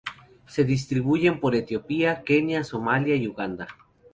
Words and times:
Se 0.47 0.63
distribuyen 0.63 1.39
por 1.39 1.53
Etiopía, 1.53 2.23
Kenia, 2.23 2.63
Somalia 2.63 3.15
y 3.15 3.27
Uganda. 3.27 3.67